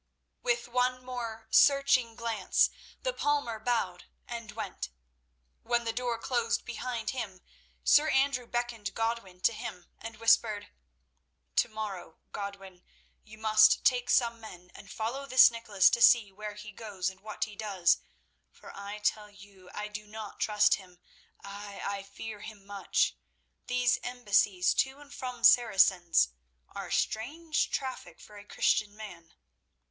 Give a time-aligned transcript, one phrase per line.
[0.41, 2.71] With one more searching glance
[3.03, 4.89] the palmer bowed and went.
[5.61, 7.39] When the door closed behind him
[7.83, 10.71] Sir Andrew beckoned Godwin to him, and whispered:
[11.57, 12.81] "To morrow, Godwin,
[13.23, 17.19] you must take some men and follow this Nicholas to see where he goes and
[17.19, 17.99] what he does,
[18.49, 23.15] for I tell you I do not trust him—ay, I fear him much!
[23.67, 26.29] These embassies to and from Saracens
[26.69, 29.35] are strange traffic for a Christian man.